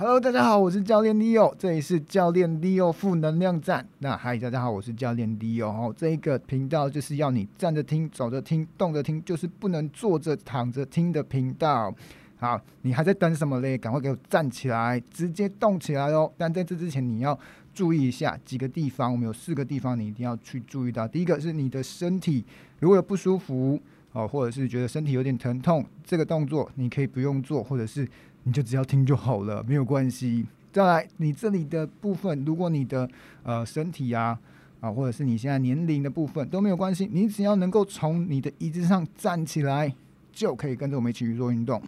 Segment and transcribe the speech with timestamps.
[0.00, 3.86] Hello，大家好，我是教练 Leo，这里是教练 Leo 负能量站。
[3.98, 5.94] 那嗨，大家好，我是教练 Leo 哦。
[5.94, 11.94] 这一个频道就是要你站着听、走着听、动着听，就是不能坐着躺着听的频道。
[12.38, 13.76] 好，你还在等什么嘞？
[13.76, 16.32] 赶快给我站起来，直接动起来哦！
[16.38, 17.38] 但在这之前，你要
[17.74, 21.06] 注意一下几个地方，我们有四个地方你一定要去注意到。
[21.06, 22.42] 第一个是你的身体
[22.78, 23.78] 如果有不舒服
[24.12, 28.08] 哦，或者是觉得身体有点疼痛，这个动作你可以不用做，或者是。
[28.44, 30.46] 你就只要听就好了，没有关系。
[30.72, 33.08] 再来，你这里的部分，如果你的
[33.42, 34.38] 呃身体啊
[34.80, 39.92] 啊，或者是你现在年龄的部分都没有关系，你只要能够从你的椅子上站起来，
[40.32, 41.82] 就可以跟着我们一起去做运动。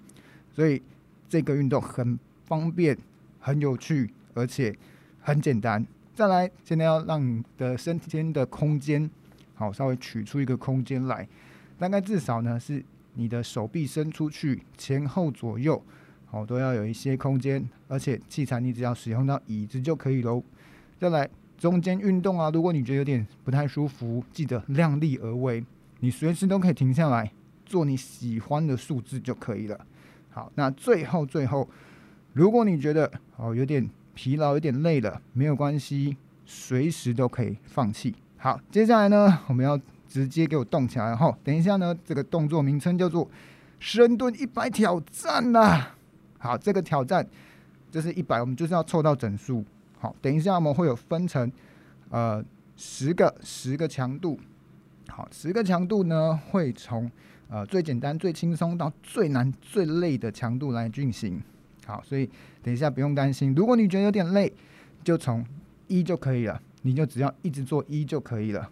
[0.53, 0.83] 所以
[1.29, 2.99] 这个运动很方便、
[3.39, 4.77] 很有趣，而且
[5.21, 5.87] 很简单。
[6.15, 9.09] 再来，现在要让你的身体间的空间
[9.55, 11.27] 好稍微取出一个空间来，
[11.79, 15.81] 大概至少呢是你的手臂伸出去，前后左右。
[16.33, 20.43] 哦，都要有一些空间，而且器材你只要使用到椅子就可以喽。
[20.99, 25.65] 再来中间运动啊，如果你觉得有点不太舒服，记得量力而为，
[26.01, 27.31] 你随时都可以停下来
[27.67, 29.79] 做你喜欢的数字就可以了。
[30.31, 31.69] 好，那最后最后，
[32.33, 36.17] 如果你觉得哦有点疲劳、有点累了，没有关系，
[36.47, 38.15] 随时都可以放弃。
[38.39, 41.37] 好，接下来呢，我们要直接给我动起来哈。
[41.45, 43.31] 等一下呢，这个动作名称叫做
[43.79, 45.89] 深蹲一百挑战呐。
[46.43, 47.25] 好，这个挑战
[47.89, 49.65] 就是一百，我们就是要凑到整数。
[49.97, 51.51] 好，等一下我们会有分成
[52.11, 52.45] 呃
[52.77, 54.37] 十个十个强度。
[55.07, 57.09] 好，十个强度呢会从
[57.49, 61.41] 呃最简单最轻松到最难最累的强度来进行。
[61.87, 62.29] 好，所以
[62.61, 64.53] 等一下不用担心，如果你觉得有点累，
[65.05, 65.47] 就从
[65.87, 68.69] 一就可以了，你就只要一直做一就可以了。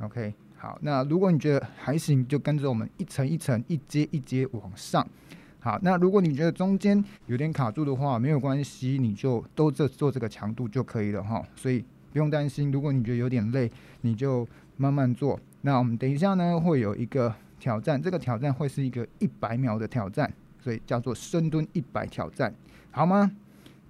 [0.00, 5.06] OK，好，那如果你觉得还行，就跟着我们一层一层一阶一阶往上。
[5.64, 11.40] 好，那如果你觉得中间有点卡住的话，没有关系，你就都这做这个强度就可以了哈。
[11.54, 12.72] 所以不用担心。
[12.72, 14.44] 如果你觉得有点累，你就
[14.76, 15.38] 慢慢做。
[15.60, 20.28] 那我们等一下呢，会有一个挑战，这个挑战会是一个一百秒的挑战，
[20.60, 22.52] 所以叫做深蹲一百挑战，
[22.90, 23.30] 好吗？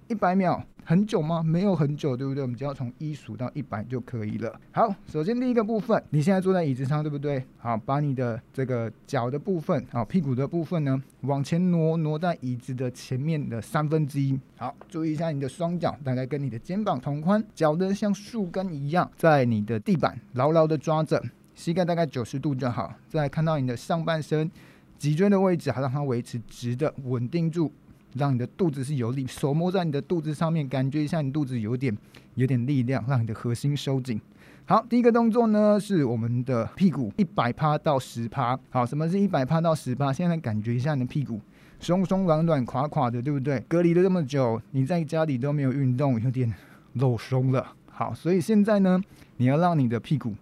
[0.07, 0.63] 一百秒。
[0.85, 1.41] 很久吗？
[1.41, 2.41] 没有很久，对不对？
[2.41, 4.53] 我们只要从一数到一百就可以了。
[4.73, 7.41] 好，首先第一个部分，你现在坐在椅子上，对不对？
[7.57, 14.37] 好，把你的这个脚的部分，好，屁股的部分呢，往前挪，挪在椅子的前面的三分之一。
[14.57, 21.23] 好，注意一下你的双脚大概跟你的肩膀同宽，脚呢像树根一样，在你的地板牢牢的抓着，
[21.55, 22.93] 膝盖大概九十度就好。
[23.07, 24.51] 再看到你的上半身
[24.97, 27.71] 脊椎的位置，还让它维持直的，稳定住。
[28.15, 31.95] 让你的肚子是有力，手摸在你的肚子上面，感觉一下你肚子有点
[32.35, 34.19] 有点力量，让你的核心收紧。
[34.65, 38.57] 好，第一个动作呢是我们的屁股一百趴到十趴。
[38.69, 40.13] 好，什么是一百趴到十趴？
[40.13, 41.41] 现在感觉一下你的屁股
[41.79, 43.59] 松松软软垮垮的，对不对？
[43.67, 46.53] 隔离了这么久，你在家里都没有运动，有点
[46.93, 47.73] 肉松了。
[47.89, 49.01] 好，所以现在呢，
[49.35, 50.33] 你要让你的屁股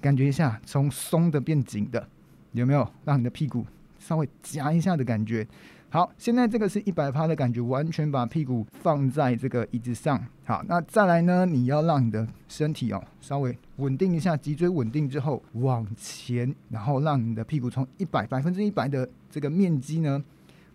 [0.00, 2.06] 感觉一下从松的变紧的，
[2.52, 2.86] 有没有？
[3.06, 3.64] 让你的屁股
[3.98, 5.46] 稍微夹一下的感觉。
[5.92, 10.24] 好，现在这个是一百趴的感觉，完全把屁股放在这个椅子上。
[10.44, 11.44] 好，那再来呢？
[11.44, 20.22] 你要让你的身体哦稍微稳定一下，脊椎稳定之后往前，然后让你的屁股从一百百分之一百的这个面积呢。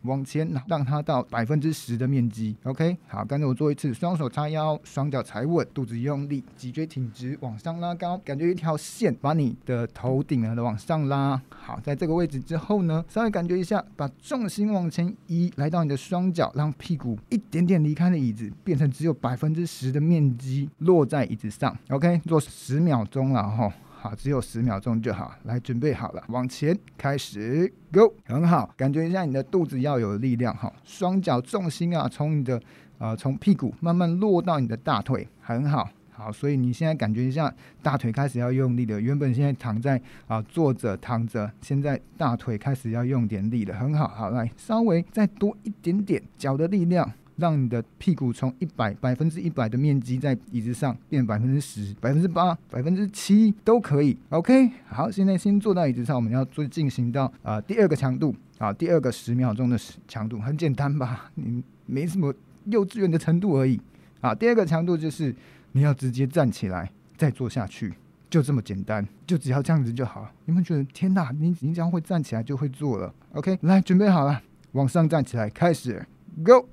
[0.06, 2.56] 往前，让它到百分之十的面积。
[2.64, 11.42] OK，好，跟着我做一次，双手叉腰，双脚踩稳，肚子用力，脊椎挺直，往上拉高，感觉一条线把你的头顶呢往上拉。
[11.50, 21.76] 好，在这个位置之后呢，稍微感觉一下，把重心往前移，来到你的双脚，让屁股一点点离开了椅子，变成只有百分之十的面积落在椅子上。
[21.90, 23.72] OK，做十秒钟了哈。
[24.06, 25.34] 好，只有十秒钟就好。
[25.46, 30.72] 来，准备好了，往前开始，Go，很好，感觉一下你的肚子要有力量哈。
[30.84, 32.62] 双脚重心啊，从你的
[33.00, 36.32] 呃从屁股慢慢落到你的大腿，很好，好。
[36.32, 37.52] 所以你现在感觉一下
[37.82, 39.02] 大腿开始要用力了。
[39.02, 44.08] 原本现在躺在啊坐着躺着，现在大腿开始要用点力了，很好。
[44.10, 47.12] 好，来稍微再多一点点脚的力量。
[47.38, 54.18] 让你的屁股从一百百分之一百的面积在椅子上变百分之十、百分之八、百分之七都可以。
[54.30, 59.78] OK，好，现在先坐到椅子上，我们要做进行到啊、第二个强度啊，第二个十秒钟的
[60.08, 61.30] 强度，很简单吧？
[61.36, 62.34] 你没什么
[62.66, 63.80] 幼稚园的程度而已
[64.22, 64.34] 啊。
[64.34, 65.36] 第二个强度就是
[65.74, 67.94] 你要直接站起来再坐下去，
[68.30, 70.32] 就这么简单，就只要这样子就好。
[70.46, 71.32] 你们觉得天哪？
[71.38, 73.14] 你你只要会站起来就会做了。
[73.34, 74.42] OK，来准备好了，
[74.72, 76.06] 往上站起来，开始
[76.44, 76.70] ，Go。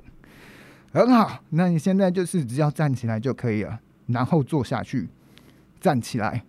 [0.93, 5.09] 很好，那你现在就是只要站起来就可以了，然后坐下去，
[5.81, 6.45] 站起来，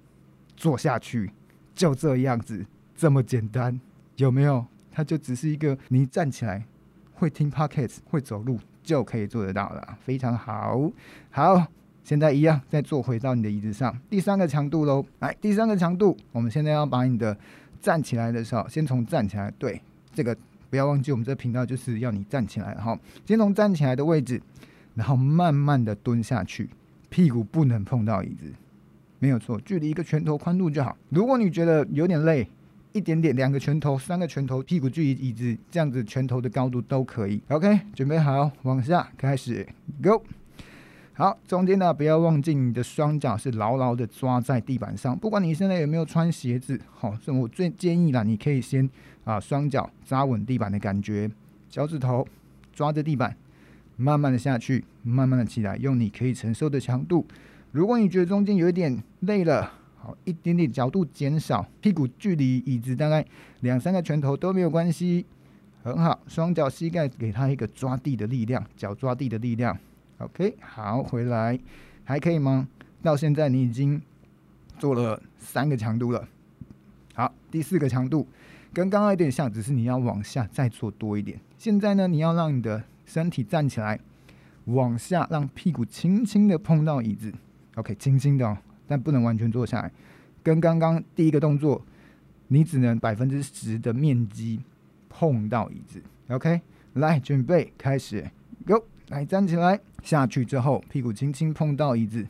[0.58, 1.32] 坐下去，
[1.74, 3.80] 就这样子，这么简单，
[4.18, 4.66] 有没有？
[4.92, 6.64] 它就只是一个你站起来
[7.14, 10.92] 会听 p o c k e t 会走路就可以做得到了，非常好。
[11.32, 11.66] 好，
[12.04, 15.04] 现在一样再坐回到你的椅子上，第三个强度喽。
[15.20, 17.36] 来，第三个强度，我们现在要把你的
[17.80, 19.82] 站起来的时候，先从站起来，对，
[20.14, 20.36] 这个
[20.74, 24.42] 不要忘记，我们这频道就是要你站起来，哈，先从站起来的位置，
[24.96, 26.68] 然后慢慢的蹲下去，
[27.10, 28.52] 屁股不能碰到椅子，
[29.20, 30.98] 没有错，距离一个拳头宽度就好。
[31.10, 32.50] 如果你觉得有点累，
[32.92, 37.40] 一点点，两个拳头，三个拳头，屁股距离椅子这样子，拳头的高度都可以。
[37.50, 39.64] OK，准备好，往下开始
[40.02, 40.24] ，Go。
[41.16, 48.90] 好，中间呢不要忘记你的双脚是牢牢的抓在地板上，不管你现在有没有穿鞋子，好，所以我最建议啦，你可以先
[49.24, 51.30] 啊双脚扎稳地板的感觉，
[51.70, 52.28] 脚趾头
[52.74, 53.38] 抓着地板，
[53.96, 57.24] 慢慢的下去，慢慢的起来，用你可以承受的强度。
[57.72, 63.24] 如果你觉得中间有一点累了，好，一点点角度减少，屁股距离椅子大概
[63.60, 65.24] 两三个拳头都没有关系，
[65.84, 66.20] 很好。
[66.28, 69.78] 双脚膝盖给它一个抓地的力量，脚抓地的力量。
[70.24, 71.60] OK，好，回来
[72.04, 72.68] 还可以吗？
[73.02, 74.02] 到现在你已经
[74.80, 76.28] 做了三个强度了。
[77.14, 78.26] 好，第四个强度
[78.74, 81.40] 跟刚刚有点像，只是你要往下再做多一点。
[81.58, 84.00] 现在呢，你要让你的身体站起来，
[84.66, 87.34] 往下让屁股轻轻的碰到椅子。
[87.76, 88.58] OK，轻轻的哦。
[88.88, 89.92] 但不能完全坐下来，
[90.44, 91.82] 跟刚刚第一个动作，
[92.48, 94.62] 你只能百分之十的面积
[95.10, 96.02] 碰到椅子。
[96.28, 96.62] OK，
[96.94, 98.30] 来准备开始
[98.66, 102.26] ，Go，来站起来，下去之后屁股轻轻碰到椅子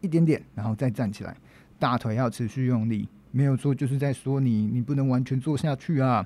[0.00, 1.36] 一点点，然后再站起来，
[1.80, 6.24] 大腿要持续用力，没有错，就是在说你，你不能完全坐下去啊。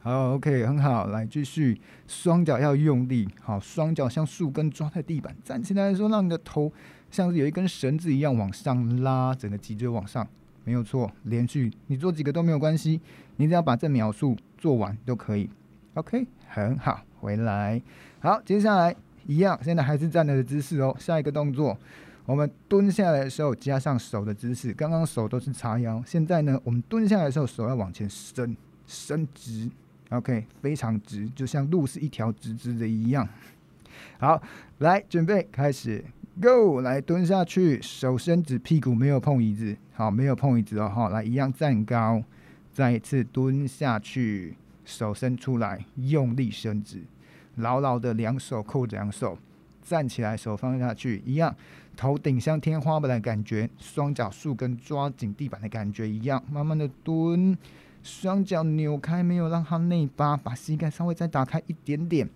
[0.00, 6.72] 好，OK，很好，来继续，双脚要用力，好，双脚像树根抓在地板，站起来的时候让你的头。
[7.08, 10.26] 像是有一根绳子一样往上拉，整个脊椎往上，
[10.64, 11.08] 没有错。
[11.22, 13.00] 连续你做几个都没有关系，
[13.36, 15.48] 你只要把这秒数做完都可以。
[15.94, 17.80] OK，很好，回来。
[18.18, 18.94] 好，接下来
[19.26, 20.94] 一样，现在还是站着的姿势哦。
[20.98, 21.76] 下一个动作，
[22.24, 24.72] 我们蹲下来的时候加上手的姿势。
[24.72, 28.56] 刚刚手都是叉腰，现在呢，我们蹲下来的时候手要往前伸，
[28.86, 29.70] 伸直。
[30.10, 33.28] OK，非常直，就像路是一条直直的一样。
[34.18, 34.40] 好，
[34.78, 36.04] 来准备开始。
[36.40, 42.22] Go，来蹲下去，手伸直，屁股没有碰椅子，好，没有碰椅子哦，好，来一样站高，
[42.72, 47.02] 再一次蹲下去，手伸出来，用力伸直，
[47.56, 49.36] 牢牢的两手扣着两手，
[49.82, 51.54] 站起来，手放下去，一样，
[51.96, 57.56] 头顶向天花板的感觉，双脚树根抓紧地板的感觉一样，慢慢的蹲，
[58.02, 62.28] 双脚扭开，没有让它内八，把膝盖稍微再打开一点点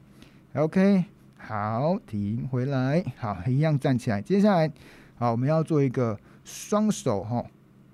[0.54, 1.04] ，OK。
[1.42, 3.02] 好，停回来。
[3.16, 4.20] 好，一样站起来。
[4.20, 4.70] 接下来，
[5.16, 7.42] 好，我们要做一个双手哈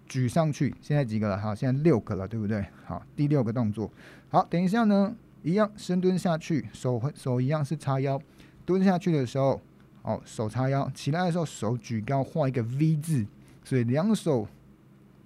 [0.09, 0.75] 举上去。
[0.81, 1.39] 现在几个了？
[1.39, 2.67] 好，现在六个了，对不对？
[2.85, 3.89] 好，第六个动作。
[4.31, 5.15] 好，等一下呢，
[5.47, 8.21] 一样深蹲下去，手手一样是叉腰。
[8.65, 9.63] 蹲下去的时候，
[10.03, 10.91] 哦，手叉腰。
[10.93, 13.25] 起来的时候，手举高，画一个 V 字。
[13.63, 14.49] 所以两手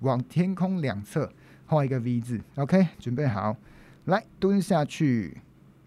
[0.01, 1.33] 往天空两侧
[1.65, 2.39] 画一个 V 字。
[2.57, 3.57] OK，准备好，
[4.05, 5.39] 来蹲下去。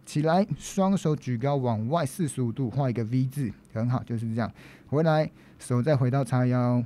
[0.03, 4.51] 起来，双手举高，往外四十五度画一个 V 字，很好，就是这样。
[4.87, 6.83] 回来，手再回到叉腰，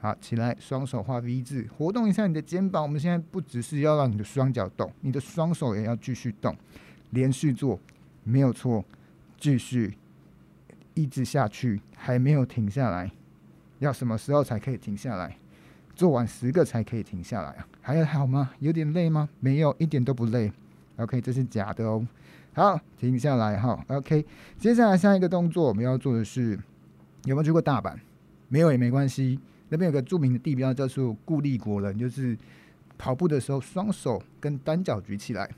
[0.00, 2.82] 好，起来，双手画 V 字，活动一下你的肩膀。
[2.82, 6.56] 我们现在不只是要让你的双脚动，你的双手也要继续动，
[7.10, 7.78] 连续做，
[8.24, 8.82] 没有错，
[9.38, 9.98] 继续，
[10.94, 13.10] 一直下去，还没有停下来。
[13.80, 15.36] 要什么时候才可以停下来？
[15.94, 17.68] 做完十个才可以停下来啊？
[17.82, 18.52] 还好吗？
[18.60, 19.28] 有点累吗？
[19.38, 20.50] 没有，一点都不累。
[20.96, 22.06] OK，这是假的哦。
[22.54, 23.84] 好，停下来哈。
[23.88, 24.24] OK，
[24.58, 26.58] 接下来下一个动作我们要做的是，
[27.24, 27.94] 有没有去过大阪？
[28.48, 29.38] 没有也没关系，
[29.70, 32.36] 那边有个著名的地标叫做固立国人，就是
[32.98, 35.48] 跑步的时候双手跟单脚举起来。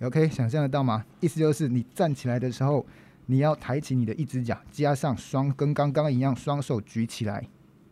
[0.00, 1.04] OK，想象得到吗？
[1.20, 2.84] 意思就是你站起来的时候，
[3.26, 7.42] 你要抬起你的一只脚，加上双跟刚刚一样双手举起来。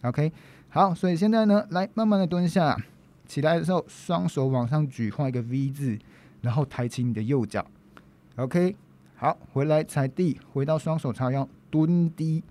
[0.03, 0.31] OK，
[0.69, 2.77] 好，所以现在呢，来慢慢的蹲下，
[3.27, 5.99] 起来的时候双手往上举，画一个 V 字，
[6.43, 7.67] 然后抬起你的右脚。
[8.37, 8.77] OK，
[9.17, 12.43] 好，回来踩地，回到双手叉腰蹲低。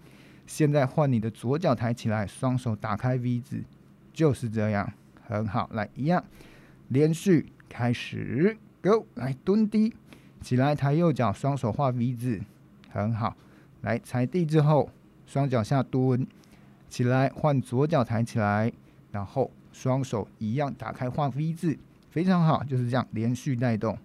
[0.51, 3.63] 现在换你的左脚抬起来，双手打开 V 字，
[4.11, 4.91] 就是这样，
[5.25, 5.69] 很好。
[5.71, 6.21] 来，一样，
[6.89, 9.95] 连续开始，Go，来蹲低，
[10.41, 12.41] 起来抬右脚，双手画 V 字，
[12.89, 13.37] 很好。
[13.79, 14.89] 来踩地之后，
[15.25, 16.27] 双脚下蹲，
[16.89, 18.69] 起来换左脚抬起来，
[19.13, 21.79] 然后双手一样打开画 V 字，
[22.09, 23.97] 非常好，就是这样连续带动。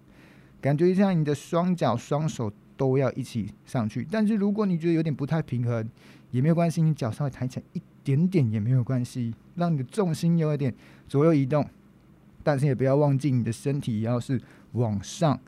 [0.61, 4.07] 感觉一下，你的双脚、双手都要一起上去。
[4.09, 5.85] 但是如果你觉得有点不太平衡，
[6.37, 10.75] 也没有关系，你脚稍微抬起来一点点也没有关系，让你的重心有一点
[11.09, 11.67] 左右移动。
[12.45, 14.39] 但是也不要忘记，你的身体也要是
[14.73, 15.41] 往上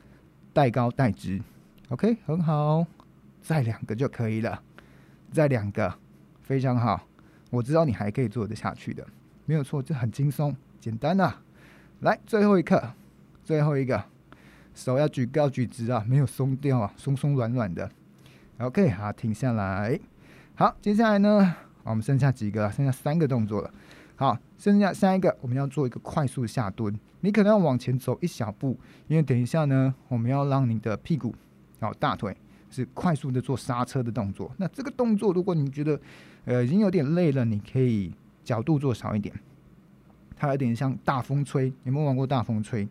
[0.54, 1.42] 带高带直。
[1.90, 2.86] OK，很好，
[3.42, 4.62] 再两个就可以了，
[5.30, 5.94] 再两个，
[6.40, 7.06] 非常好。
[7.50, 9.06] 我知道你还可以做得下去的，
[9.44, 11.42] 没有错，这很轻松简单啊。
[12.00, 12.94] 来，最后一刻，
[13.44, 14.02] 最后一个，
[14.74, 17.90] 手要举高举直啊，没有松掉啊，松松软软的。
[18.58, 20.00] OK，好，停下来。
[20.58, 22.68] 好，接下来呢，我们剩下几个？
[22.72, 23.72] 剩下三个动作了。
[24.16, 26.92] 好，剩下下一个，我们要做一个快速下蹲。
[27.20, 31.32] 你可能要往前走一小步，因为等一下呢，我们要让你的屁股、
[31.78, 32.36] 好大腿
[32.70, 34.50] 是快速的做刹车的动作。
[34.56, 36.00] 那这个动作，如果你觉得
[36.44, 38.12] 呃已经有点累了，你可以
[38.42, 39.32] 角度做少一点。
[40.34, 42.88] 它有点像大风吹，有没有玩过大风吹？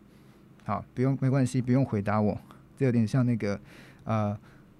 [0.64, 2.40] 好，不用，没关系，不用回答我。
[2.78, 3.60] 这有点像那个
[4.04, 4.34] 呃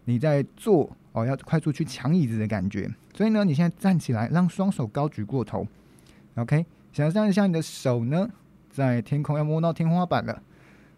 [0.08, 2.90] 你在做哦，要快速去抢椅子的感觉。
[3.12, 5.66] 所以呢，你现在站起来，让双手高举过头。
[6.36, 8.26] OK，想象一下你的手呢，
[8.70, 10.42] 在天空要摸到天花板了。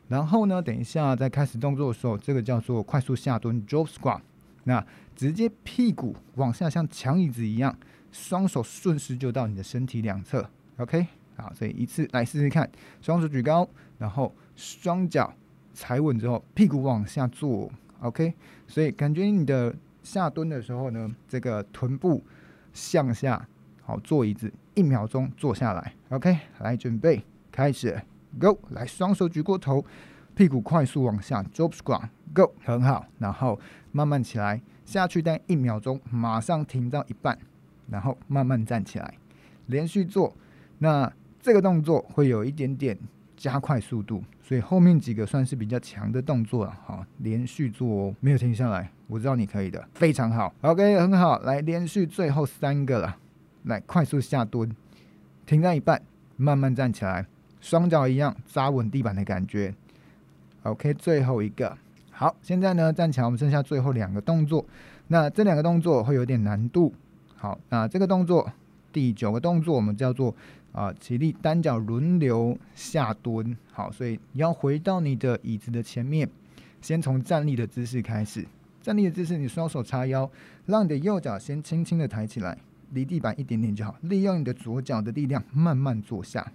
[0.06, 4.20] 然后呢，等一下在开始动作的时候，这个叫做快速下蹲 （drop squat）。
[4.62, 4.86] 那
[5.16, 7.76] 直接屁股往下，像抢椅子一样，
[8.12, 10.48] 双手顺势就到你的身体两侧。
[10.76, 12.70] OK，好，所以一次来试试看，
[13.02, 15.34] 双手举高，然后双脚
[15.74, 17.68] 踩稳之后，屁股往下坐。
[18.00, 18.34] OK，
[18.66, 22.22] 所以感觉你的下蹲的时候呢，这个臀部
[22.72, 23.46] 向下。
[23.82, 25.92] 好，坐椅子，一秒钟坐下来。
[26.10, 28.00] OK，来准备开始
[28.38, 28.56] ，Go！
[28.70, 29.84] 来，双手举过头，
[30.34, 32.54] 屁股快速往下，Drop Squat，Go！
[32.64, 33.58] 很好，然后
[33.90, 37.36] 慢慢起来，下去但一秒钟，马上停到一半，
[37.88, 39.14] 然后慢慢站起来，
[39.66, 40.36] 连续做。
[40.78, 42.96] 那这个动作会有一点点
[43.40, 46.78] 加快速度，所以后面几个算是比较强的动作了。
[46.84, 50.52] 好，连续做哦，没有停下来，我知道你可以的，非常好。
[50.60, 53.16] OK，很好，来连续最后三个了。
[53.62, 54.70] 来快速下蹲，
[55.46, 56.02] 停在一半，
[56.36, 57.24] 慢慢站起来，
[57.62, 59.74] 双脚一样扎稳地板的感觉。
[60.64, 61.74] OK，最后一个，
[62.10, 64.66] 好，现在呢站起来，我们剩下最后两个动作。
[65.08, 66.92] 那这两个动作会有点难度。
[67.36, 68.52] 好，那这个动作
[68.92, 70.34] 第九个动作我们叫做
[70.72, 73.56] 啊、起立单脚轮流下蹲。
[73.72, 76.28] 好，所以你要回到你的椅子的前面，
[76.80, 78.46] 先从站立的姿势开始。
[78.80, 80.30] 站立的姿势，你双手叉腰，
[80.66, 82.56] 让你的右脚先轻轻的抬起来。
[82.92, 86.50] 离地板一点点就好，利用你的左脚的力量慢慢坐下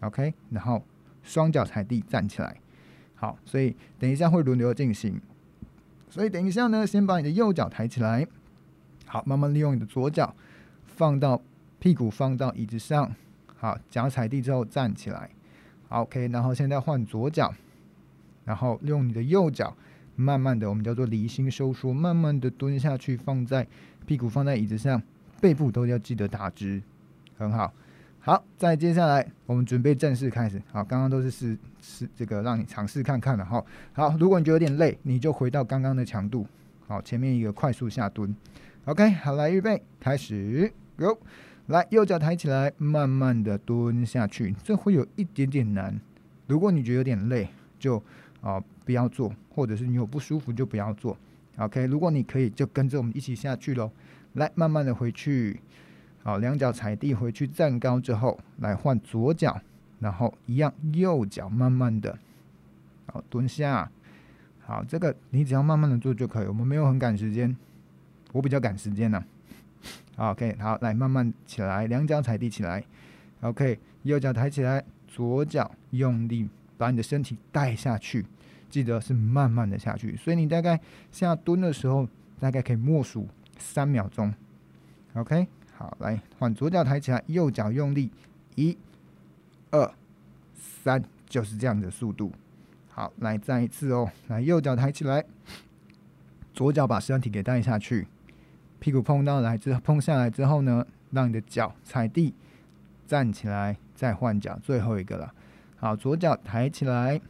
[0.00, 0.82] ，OK，然后
[1.22, 2.56] 双脚踩地站起来，
[3.14, 5.20] 好，所以等一下会轮流进行，
[6.08, 8.26] 所以等一下呢，先把你的右脚抬起来，
[9.06, 10.34] 好，慢慢利用你的左脚
[10.86, 11.40] 放到
[11.78, 13.14] 屁股放到椅子上，
[13.60, 15.28] 好，脚踩地之后站起来
[15.90, 17.52] ，OK，然后现在换左脚，
[18.46, 19.76] 然后用你的右脚
[20.16, 23.66] 慢慢的，我们叫做离心收缩，慢慢的蹲下去，放在
[24.06, 25.00] 屁股放在椅子上。
[25.42, 26.82] 背部都要记得打直，
[27.36, 27.70] 很好。
[28.18, 30.60] 好，再接下来我们准备正式开始。
[30.70, 33.62] 好，刚刚都是试试这个让你尝试看看的哈。
[33.92, 36.46] 好，如果你觉得有点累，你就回到刚刚的强度。
[36.86, 38.34] 好，前面一个快速下蹲。
[38.84, 41.18] OK，好，来预备开始，Go！
[41.70, 46.00] 来，右脚抬起来，慢慢的蹲下去，这会有一点点难。
[46.48, 47.48] 如果你觉得有点累，
[47.78, 48.02] 就
[48.40, 51.16] 啊、不要做，或者是你有不舒服就不要做。
[51.58, 53.88] OK，如果你可以，就跟着我们一起下去喽。
[54.32, 55.60] 来，慢慢的回去，
[56.24, 59.60] 好，两脚踩地回去站高之后，来换左脚，
[60.00, 62.18] 然后一样右脚慢慢的，
[63.06, 63.88] 好蹲下，
[64.58, 67.56] 好，这个你只要慢慢的做就可以，我们没有很赶时间，
[68.32, 69.24] 我比较赶时间呢。
[70.16, 72.84] OK，好，来慢慢起来，两脚踩地起来
[73.40, 78.26] ，OK，右脚抬起来，左脚用力把你的身体带下去，
[78.68, 82.08] 记得是慢慢的下去，所以你大概下蹲的时候，
[82.38, 83.28] 大概可以默数。
[83.62, 84.32] 三秒钟
[85.12, 85.46] ，OK，
[85.76, 88.10] 好，来换左脚抬起来，右脚用力，
[88.54, 88.74] 一、
[89.70, 89.92] 二、
[90.54, 92.32] 三，就是这样的速度。
[92.88, 95.22] 好，来再一次哦，来右脚抬起来，
[96.54, 98.08] 左脚把身体给带下去，
[98.80, 102.34] 屁股碰到来之后碰下来之后呢，让你的脚踩地，
[103.06, 105.32] 站起来，再换脚，最后一个了。
[105.76, 107.20] 好，左脚抬起来，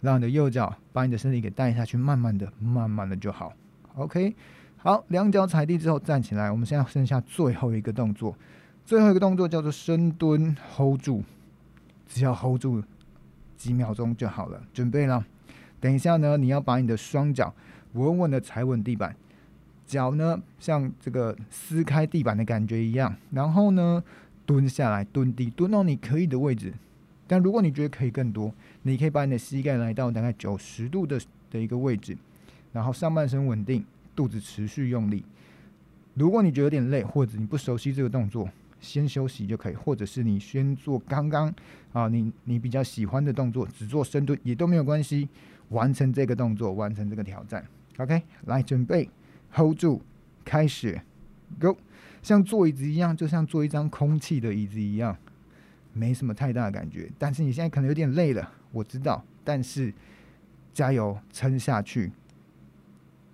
[0.00, 3.52] 让你的右脚把你的身体给带下去，慢慢的，慢慢的就好
[3.96, 4.34] ，OK。
[4.76, 8.36] 好，两脚踩地之后站起来，我们现在剩下最后一个动作，
[8.84, 11.22] 最后一个动作叫做深蹲，hold 住，
[12.06, 12.82] 只要 hold 住
[13.56, 14.62] 几秒钟就好了。
[14.74, 15.24] 准备了，
[15.80, 17.54] 等一下呢，你要把你的双脚
[17.94, 19.16] 稳稳的踩稳地板，
[19.86, 24.02] 脚呢像这个撕开地板的感觉一样，然后呢
[24.46, 26.72] 蹲下来，蹲地，蹲到你可以的位置。
[27.26, 32.16] 但如果你觉得可以更多，你可以把你的膝盖来到大概九十度的的一个位置，
[32.72, 33.84] 然后上半身稳定。
[34.16, 35.24] 肚子持续用力。
[36.14, 38.48] 如果你觉得有点累，或者你不熟悉这个动作，
[38.80, 41.52] 先休息就可以，或者是你先做刚刚
[41.92, 45.28] 啊，你你比较喜欢的动作，只做深蹲也都没有关系。
[45.70, 47.66] 完成这个动作，完成这个挑战。
[47.96, 49.10] OK，来准备
[49.54, 50.02] hold 住，
[50.44, 51.00] 开始
[51.60, 51.76] ，go，
[52.22, 55.16] 像坐椅子一样，就像坐一张空气的椅子一样，
[55.92, 57.10] 没什么太大的感觉。
[57.18, 59.94] 但是你现在可能有点累了，我知道，但是
[60.72, 62.10] 加油，撑下去，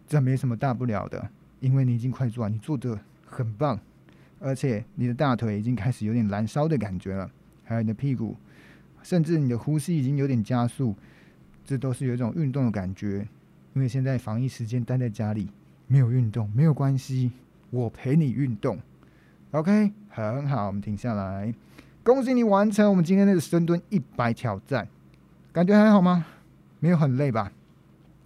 [0.06, 3.80] 这没什么大不了的，因为你已经快做完，你做的很棒，
[4.38, 7.30] 而且你的大腿已经开始有点燃烧的感觉了，
[7.64, 8.36] 还有你的屁股，
[9.02, 10.94] 甚至你的呼吸已经有点加速，
[11.64, 13.26] 这都是有一种运动的感觉。
[13.72, 15.48] 因为现在防疫时间待在家里。
[15.92, 17.32] 没有运动没有关系，
[17.70, 18.78] 我陪你运动
[19.50, 21.52] ，OK，很好，我们停下来，
[22.04, 24.87] 恭喜你完成我们今天的深蹲一百挑战，
[25.52, 26.25] 感觉还好吗？
[26.78, 27.50] 没有很累吧？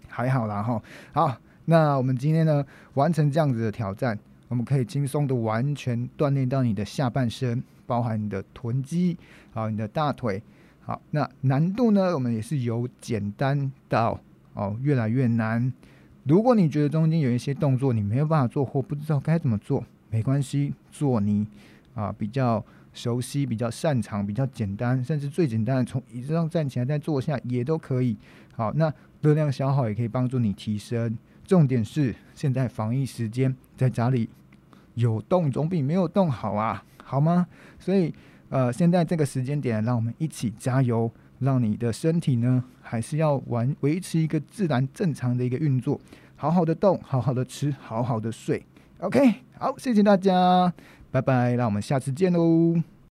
[0.09, 0.83] 还好啦哈。
[1.13, 4.19] 好，那我们今天呢完成这样子的挑战，
[4.49, 9.17] 我们可以轻松的完全锻炼到你的下半身，包含你的臀肌，
[9.55, 10.43] 好，你的大腿。
[10.83, 14.21] 好，那难度呢，我们也是由简单到
[14.53, 15.73] 哦越来越难。
[16.25, 21.47] 如果你觉得中间有一些动作你没有办法做或不知道该怎么做，没关系，做你
[21.95, 22.65] 啊比较
[22.95, 28.17] 熟悉、比较擅长、比较简单，甚至最简单的从椅子上站起来再坐下也都可以。
[28.55, 31.17] 好，那热量消耗也可以帮助你提升。
[31.45, 34.31] 重点是现在防疫时间，在家里
[34.95, 37.47] 有动总比没有动好啊，好吗？
[37.79, 38.15] 所以
[38.49, 41.11] 呃，现在这个时间点，让我们一起加油。
[41.45, 46.01] 让你的身体呢，还是要完维持一个自然正常的一个运作，
[46.35, 48.65] 好好的动，好好的吃，好好的睡。
[48.99, 50.73] OK，好，谢谢大家，
[51.11, 52.94] 拜拜，那我们下次见喽。